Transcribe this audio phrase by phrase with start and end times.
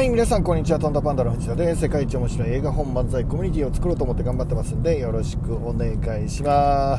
[0.00, 0.78] はい皆さんこんにちは。
[0.78, 6.96] とんだパンダの藤田で世界一面白い映画本漫才コミュニティを作ろうと思って頑張ってますんでよろしくお願いしま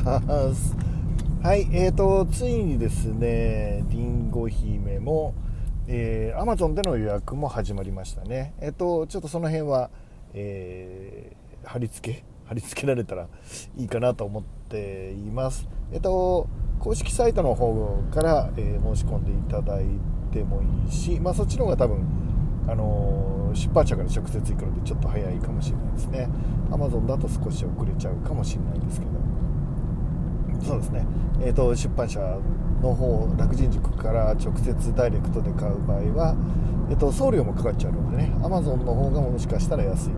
[0.54, 0.76] す。
[1.42, 5.34] はいえーとついにですねりんご姫も
[5.88, 8.54] えー、Amazon での予約も始まりましたね。
[8.60, 9.90] えっ、ー、とちょっとその辺は、
[10.32, 12.24] えー、貼り付け？
[12.44, 13.26] 貼り付けられたら
[13.76, 15.68] いいかなと思っています。
[15.90, 16.46] えっ、ー、と
[16.78, 19.86] 公式サイトの方から、え申し込んでいただい
[20.30, 22.22] てもいいし、まあ、そっちの方が多分
[22.68, 26.28] あの出版社から直接行くのでちょっと早いかもしれないですね。
[26.70, 29.12] Amazon だと少し遅れちゃうかもしれないですけど。
[30.64, 31.04] そうですね、
[31.40, 32.20] えーと、出版社
[32.80, 36.36] の方楽人塾から直接ダイレクトで買う場合は、
[36.88, 40.10] えーと、送料もかかっちゃうのでね Amazon の方がもしかしたら安い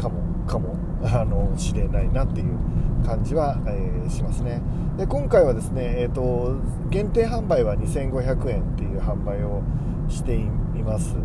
[0.00, 2.56] かもかもあのしれないなっていう
[3.04, 4.62] 感じは、えー、しますね。
[4.96, 6.56] で今回はですね、えーと
[6.90, 9.62] 限定販売は2500円っていう販売を
[10.08, 10.44] してい
[10.84, 11.16] ます。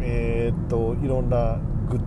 [0.00, 1.98] えー、っといろんなグ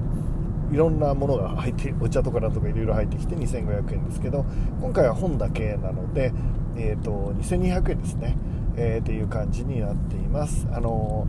[0.71, 4.46] いろんなものが入ってお茶とかなんとかいろいろ入ってきて2500円ですけど
[4.82, 6.34] 今回は本だけなので、
[6.76, 8.38] えー、っと2200円ですね、
[8.76, 10.68] えー、っていう感じになっています。
[10.74, 11.27] あの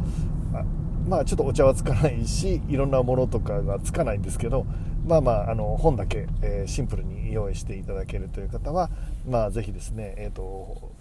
[1.09, 4.67] まあちょっとお茶はつかないしいろんなものとかがつかないんですけど
[5.06, 8.91] まあまああの本だけ、えー、シンプルに用意していただけるという方は、
[9.27, 10.92] まあ、ぜひですね、えーと、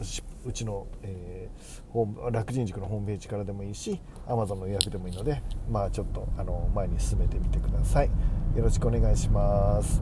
[0.46, 8.10] うちの、えー、楽人塾のホームページからでもいいし Amazon の予約でもいいので、まあ、ちょっとあの前に進めてみてください。
[8.56, 10.02] よろしくお願いします。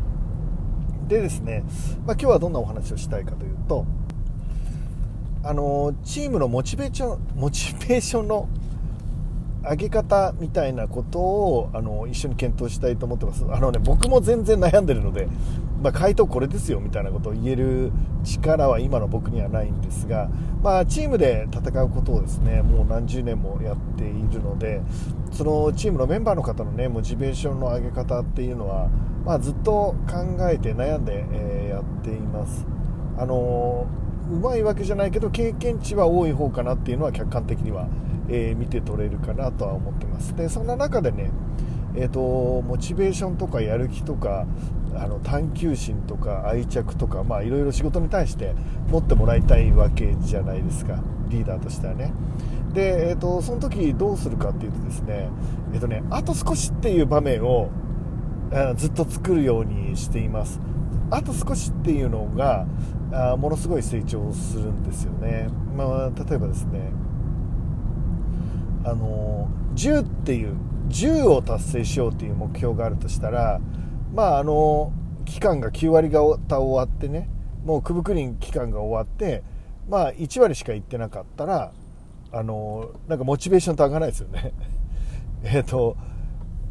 [1.08, 1.64] でですね、
[2.06, 3.86] まあ、今日はどんなお話をしたいかというと
[5.44, 8.50] あのチームのモチベーションモチベーションの
[9.70, 13.46] 上げ方みたいなことをあの一緒に検討したいと思ってます。
[13.50, 15.28] あのね僕も全然悩んでるので、
[15.82, 17.92] まあ、回答これですよみたいなことを言える
[18.24, 20.30] 力は今の僕にはないんですが、
[20.64, 24.82] まあ、チームで戦うことをですねもう何十年もやっているので
[25.32, 28.90] そのチームのメンバーの方のねモチベーションの上げ方っていうのは、
[29.26, 32.66] まあ、ずっと考えて悩んで、え、やっています。
[33.18, 33.88] あの
[34.32, 37.88] うまいわけじゃないけど経験値は多い方かなっていうのは客観的には
[38.30, 40.36] えー、見て取れるかなとは思ってます。
[40.36, 41.32] でそんな中でね、
[41.96, 44.46] えーと、モチベーションとかやる気とか
[44.96, 48.54] あの探求心とか愛着とかまあいろいろ仕事に対して
[48.90, 51.00] 持ってもらいたいわけじゃないですか。
[51.30, 52.14] リーダーとしてはね。
[52.74, 55.30] で、えーと、その時どうするかっていうとですね,、
[55.74, 57.70] えーとねあと少しっていう場面を
[58.78, 60.60] ずっと作るようにしています。
[61.12, 62.66] あと少しっていうのが
[63.12, 65.48] あものすごい成長するんですよね、
[65.78, 66.92] まあ、例えばですね
[68.86, 70.56] あの10っていう
[70.90, 73.60] 10を達成しようっていう目標があるとしたら
[74.14, 74.94] まああの
[75.26, 77.30] 期間が9割が終わってね
[77.66, 79.44] もうくぶくりん期間が終わって
[79.90, 81.74] まあ1割しか行ってなかったら
[82.32, 84.54] あのなんかモチベーションと上がらないですよね。
[85.44, 85.98] えっと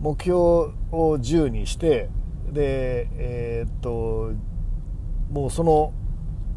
[0.01, 2.09] 目標を10にして
[2.53, 4.31] でえー、っと
[5.33, 5.93] もうその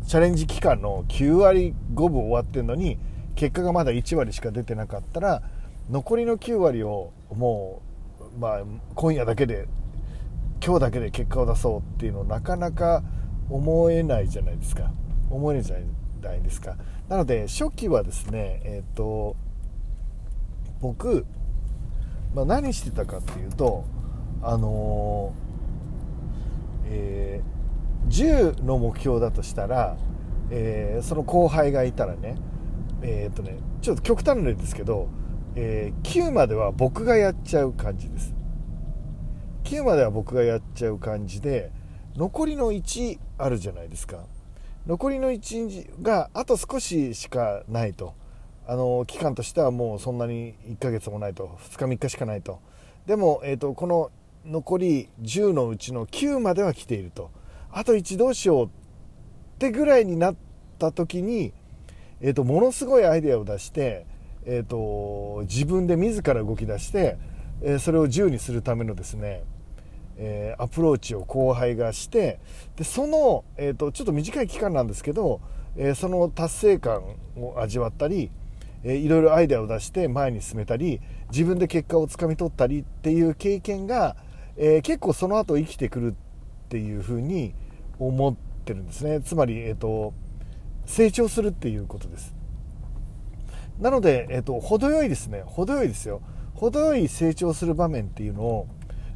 [0.06, 3.00] チャレンジ期間の9割5分終わってるのに
[3.38, 5.44] 結果がまだ1割しか出てなかったら
[5.90, 7.84] 残りの9割をも
[8.20, 8.64] う、まあ、
[8.96, 9.68] 今夜だけで
[10.62, 13.04] 今日だけで結果を出そうっていうのをなかなか
[13.50, 14.92] 思えないじゃないですか。
[15.30, 15.78] 思えないじゃ
[16.22, 16.76] ないですか。
[17.08, 19.36] なので初期はですねえっ、ー、と
[20.82, 21.26] 僕、
[22.34, 23.86] まあ、何してたかっていうと
[24.42, 29.96] あのー、えー、10の目標だとしたら、
[30.50, 32.36] えー、その後輩がいたらね
[33.02, 35.10] えっ、とねちょっと極端な例ですけど、
[35.56, 38.34] えー、9までは僕がやっちゃう感じです。
[39.64, 41.72] 9までは僕がやっちゃう感じで
[42.16, 44.26] 残りの1あるじゃないですか。
[44.86, 48.14] 残りの1があと少ししかないと。
[48.70, 51.58] あの期間としてはもうそんなに1ヶ月もないと。
[51.72, 52.60] 2日3日しかないと。
[53.06, 54.12] でも、えーと、この
[54.46, 57.32] 残り10のうちの9までは来ていると。
[57.72, 58.70] あと1どうしようっ
[59.60, 60.36] てぐらいになっ
[60.80, 61.54] た時に
[62.22, 64.06] えーと、ものすごいアイデアを出して、
[64.46, 67.18] えーと、自分で自ら動き出して、
[67.62, 69.44] えー、それを自由にするためのですね、
[70.18, 72.40] えー、アプローチを後輩がして
[72.76, 75.42] でその、えーと、ちょっと短い期間なんですけど、
[75.76, 77.04] えー、その達成感
[77.36, 78.32] を味わったり、
[78.84, 84.16] えー、いろいろアイデアを出して前に進めたり自分で結果をつかみ取ったりっていう経験が、
[84.56, 86.16] えー、結構その後生きてくる
[86.66, 87.54] っていうふうに
[88.00, 89.22] 思ってるんですね。
[89.22, 90.14] つまり、えーと
[90.88, 92.34] 成長するっていうことです。
[93.80, 95.44] なので、えっと、程よいですね。
[95.46, 96.22] 程よいですよ。
[96.56, 98.68] 程よい成長する場面っていうのを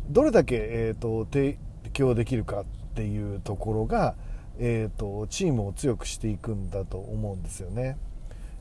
[0.09, 1.57] どれだけ、えっと、提
[1.94, 4.15] 供できるかっていうところが、
[4.59, 7.97] えっと、チームを強くしていくんだと思うんですよね。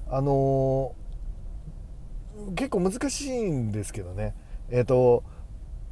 [0.09, 0.95] あの
[2.57, 4.35] 結構難しいんですけどね。
[4.71, 5.25] えーと、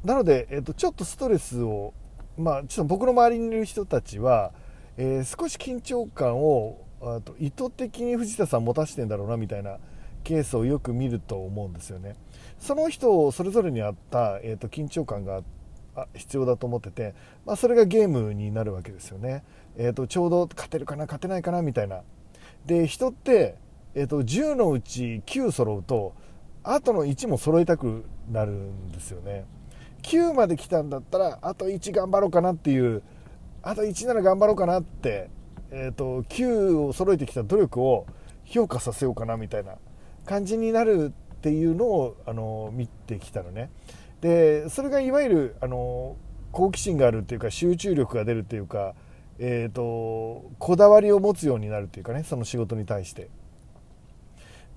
[0.03, 1.93] なので、えーと、ちょっとストレスを、
[2.37, 4.53] まあ、ちょっと僕の周りにいる人たちは、
[4.97, 9.77] えー、少し緊張感をと意図的に藤田さん持たせてんだろうなみたいな
[10.23, 12.15] ケースをよく見ると思うんですよね。
[12.59, 15.41] その人それぞれにあった、えーと、緊張感が
[16.13, 17.13] 必要だと思ってて、
[17.45, 19.43] まあ、それがゲームになるわけですよね。
[19.77, 22.01] えーと、ちょうど勝てるかな勝てないかなみたいな。
[22.65, 23.55] で人って、
[23.95, 26.13] えーと、10のうち9揃うと
[26.63, 29.45] あとの1も揃えたくなるんですよね。
[30.01, 33.03] 9まで来たんだったらあと1頑張ろうかなっていう
[33.61, 35.29] あと1なら頑張ろうかなって、
[35.71, 38.07] えーと、9を揃えてきた努力を
[38.45, 39.75] 評価させようかなみたいな
[40.25, 43.69] 感じになるっていうのをあの見てきたのね
[44.21, 46.17] でそれがいわゆるあの
[46.51, 48.95] 好奇心があるっていうか集中力が出るっていうか、
[49.37, 53.29] えーと、こだわりを持つようになるっていうかねその仕事に対して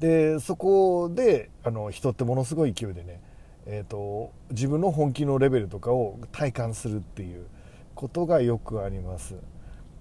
[0.01, 3.21] でそこであの人ってものすごい勢いでね、
[3.67, 7.47] えーと自分の本気のレベルとかを体感するっていう
[7.95, 9.37] ことがよくあります。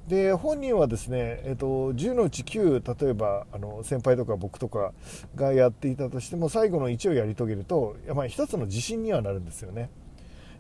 [0.08, 4.94] で本人はですね、えーと、10のうち9例えばあの先輩とか僕とか
[5.36, 9.90] がやっていたとしても最後の1をやり遂げると、まあ、一つの自信にはなるんですよね。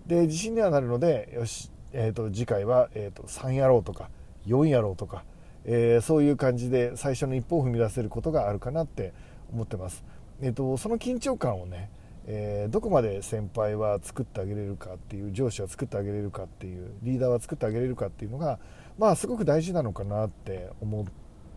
[0.07, 4.09] で自信にはなるのでよし、えーと、次回は、えーと、3やろうとか
[4.47, 5.23] 4やろうとか、
[5.65, 9.13] えー、そういう感じで最初の一歩を踏み出せることがあるかなって
[9.53, 10.03] 思ってます、
[10.41, 11.89] えー、とその緊張感をね
[12.33, 18.57] えー、どこまで先輩は作ってあげれるかっていう上司は作ってあげれるかっていうリーダーは作ってあげれるかっていうのが
[18.97, 21.05] まあすごく大事なのかなって思っ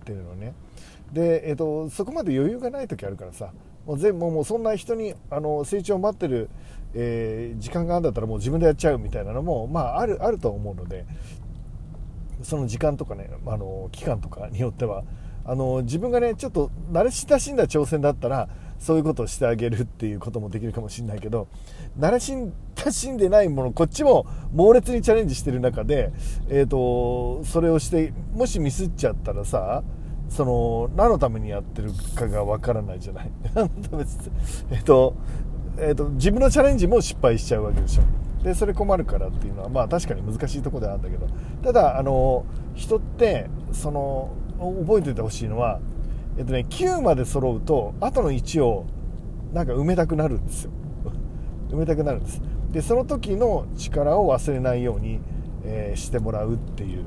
[0.05, 0.53] てるのね。
[1.13, 3.53] で、えーと、そこまで余裕がない時あるからさ
[3.87, 6.51] もう全もうそんな人にあの成長を待ってる、
[6.93, 11.07] えー、時間があるんだったらもう自分でやっちゃうみたいなのも、まあ、あるあると思うので
[12.43, 15.05] その時間とかねあの期間とかによっては
[15.45, 18.49] あの自分がねちょっと慣れ親しんだ挑戦だったら
[18.85, 21.49] そういうことをしてあげるっていうこともできるかもしれないけど
[21.99, 26.13] 慣れ親しんでないものこっちも猛烈にチャレンジしてる中で、
[26.51, 29.83] えーと、それをしてもしミスっちゃったらさ
[30.29, 33.31] その何のためにやってるかがわからないじゃない。
[34.71, 35.15] えっと、
[35.79, 38.03] えーと、自分のチャレンジも失敗しちゃうわけでしょ。
[38.43, 41.27] でそれ困るからっていうのはまあ確かに難しいところではあるんだけど。
[41.63, 42.45] ただあの
[42.75, 45.81] 人ってその覚えておいてほしいのは
[46.37, 48.87] えっとね、9まで揃うと後の1を
[49.53, 50.71] なんか埋めたくなるんですよ。
[51.71, 52.43] 埋めたくなるんです。
[52.73, 55.21] でその時の力を忘れないように、
[55.65, 57.05] えー、してもらうっていう、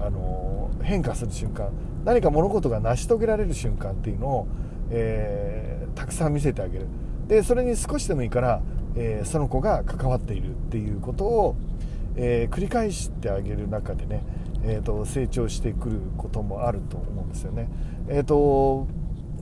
[0.00, 1.68] あのー、変化する瞬間。
[2.04, 4.46] 何か物事が成し遂げられる瞬間っていうのを、
[4.90, 6.86] えー、たくさん見せてあげる。
[7.28, 8.62] でそれに少しでもいいから、
[8.94, 11.56] えその子が関わっているっていうことを、
[12.14, 14.22] え繰り返してあげる中でね
[14.68, 17.68] えーと、成長してくることもあると思うんですよね。
[18.08, 18.88] えーと、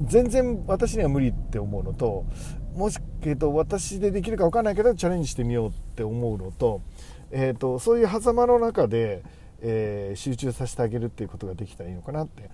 [0.03, 2.27] 全然私には無理って思うのと
[2.75, 6.83] もし、えーと、私でできるか分かんないけどチャレンジしてみようって思うのと,、
[7.31, 9.23] えー、とそういう狭間の中で、
[9.61, 12.51] えー、集中させてあげるっていうことができたらいいのかなって、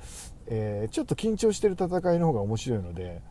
[0.46, 3.22] えー、ちょっと緊張してる戦いの方が面白いので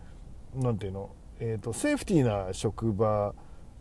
[0.55, 3.35] 何ていうの、えー、とセーフティーな職場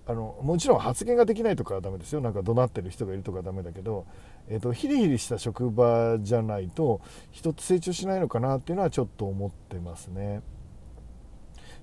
[0.09, 2.23] あのもちろん発言ができないとかはダメですよ。
[2.23, 4.07] なんか怒鳴ってる人がいるとかダメだけど、
[4.49, 10.41] えーと、ヒリヒリした職場じゃないと人って成長しないのかなっていうのはちょっと思ってますね。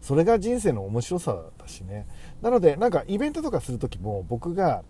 [0.02, 2.08] それが人生の面白さだしね。
[2.42, 4.84] なのでなんかイベントとかする時も僕が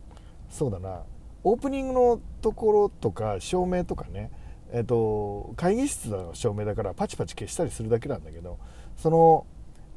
[0.49, 1.03] そうだな
[1.43, 4.31] オープニングのところとか照明とかね
[4.71, 8.59] えっ、と会議室の照明だからパチパチ消したりするだけなんだけど
[8.95, 9.45] その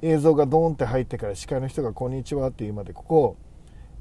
[0.03, 3.37] 映像がドーンって入ってから司会の人が「こんにちは」って言うまでここ、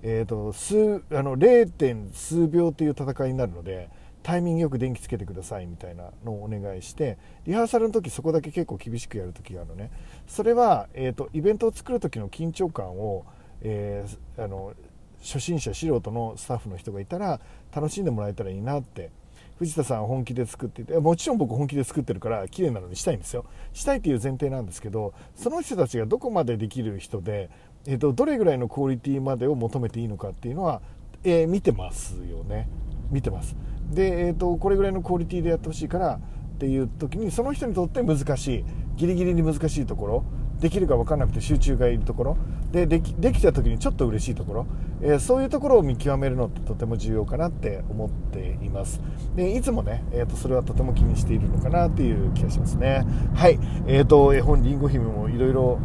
[0.03, 1.69] えーと、数あの 0.
[1.69, 3.89] 点数秒という戦いになるので
[4.21, 9.89] タイミングよく電気つけてくださいみたいなのをお願いしてリハーサルの時そこだけ結構厳しくやる時があるのね
[10.27, 13.25] それは、えーと、イベントを作る時の緊張感を、
[13.61, 14.73] えー、あの
[15.21, 17.39] 初心者素人のスタッフの人がいたら
[17.73, 19.09] 楽しんでもらえたらいいなって
[19.57, 23.45] 藤田さん本気で作っていてもちろん僕本気で作ってるから綺麗なのにしたいんですよ。
[23.73, 27.49] したいという前提なんですけどその人たちがどこまでできる人で、
[27.85, 30.81] えーと、どれぐらいのクオリティまでを求めていいのかっていうのは、
[31.23, 32.69] えー、見てますよね。
[33.09, 33.55] 見てます。
[33.91, 36.19] で、えーとこれぐらいのクオリティでやってほしいから
[36.57, 40.23] っていう時にその人にとって難しいギリギリに難しいところ
[40.59, 42.37] できるか分からなくて集中がいるところ。
[42.71, 44.67] でできできた時にちょっと嬉しいところ、
[45.01, 48.99] えー、そういうところを見極めるのってとても重要かなって思っています。
[49.35, 53.05] でいつもね、えーと、それはとても気にしているのかなっていう気がしますね。
[53.35, 53.59] はい。
[53.87, 55.79] えーと、絵本りんご姫もいろいろ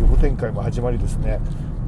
[0.00, 1.40] 横展開も始まりですね、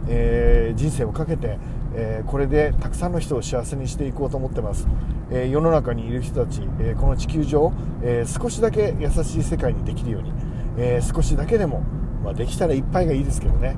[0.08, 1.58] えー、人生をかけて
[1.96, 4.88] えー、これでたくさんの人を幸せにしていこうと思ってます、
[5.30, 7.72] え、世の中にいる人たち、え、この地球上、
[8.02, 10.32] え少しだけ優しい世界にできるように、
[10.76, 11.82] え少しだけでも
[12.24, 13.76] まあ、できたらいっぱいがいいですけどね。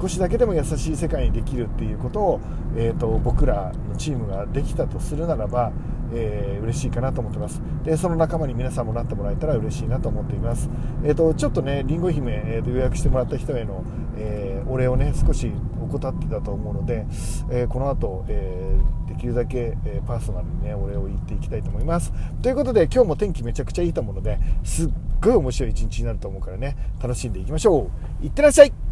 [0.00, 2.40] 少しだけでも優しい世界にできるっていうことを、
[2.76, 5.72] えーと、僕らのチームができたとするならば、
[6.12, 7.62] えー、嬉しいかなと思ってます。
[7.84, 10.68] でその仲間に皆さんもなってもらえたら嬉しいなと思っています、
[11.02, 13.82] えーと、ちょっとねりんご姫、えーと予約してもらった人への、
[14.16, 17.06] えー、お礼をね少し怠ってたと思うので、
[17.50, 22.12] えー、この後、えー、できるだけ、えー、パーソナルにねお礼を言っていきたいと思います。
[22.42, 24.90] ということで今日も天気めちゃくちゃいいと思うのですっ
[25.20, 27.90] ごい面白い一日になると思うからね楽しんでいきましょ
[28.22, 28.24] う。
[28.24, 28.87] いってらっしゃい。